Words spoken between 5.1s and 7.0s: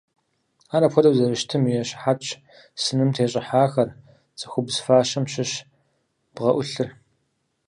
щыщ бгъэӀулъыр.